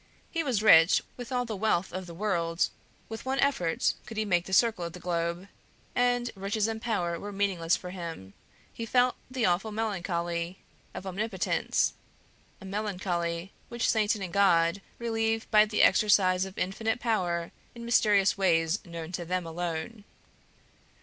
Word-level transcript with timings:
He 0.31 0.43
was 0.43 0.63
rich 0.63 1.03
with 1.15 1.31
all 1.31 1.45
the 1.45 1.55
wealth 1.55 1.93
of 1.93 2.07
the 2.07 2.15
world, 2.15 2.69
with 3.07 3.23
one 3.23 3.39
effort 3.39 3.93
he 3.99 4.05
could 4.15 4.27
make 4.27 4.45
the 4.45 4.51
circle 4.51 4.83
of 4.83 4.93
the 4.93 4.99
globe, 4.99 5.47
and 5.93 6.31
riches 6.33 6.67
and 6.67 6.81
power 6.81 7.19
were 7.19 7.31
meaningless 7.31 7.75
for 7.75 7.91
him. 7.91 8.33
He 8.73 8.87
felt 8.87 9.15
the 9.29 9.45
awful 9.45 9.71
melancholy 9.71 10.57
of 10.95 11.05
omnipotence, 11.05 11.93
a 12.59 12.65
melancholy 12.65 13.51
which 13.69 13.87
Satan 13.87 14.23
and 14.23 14.33
God 14.33 14.81
relieve 14.97 15.45
by 15.51 15.65
the 15.65 15.83
exercise 15.83 16.45
of 16.45 16.57
infinite 16.57 16.99
power 16.99 17.51
in 17.75 17.85
mysterious 17.85 18.35
ways 18.35 18.83
known 18.83 19.11
to 19.11 19.23
them 19.23 19.45
alone. 19.45 20.03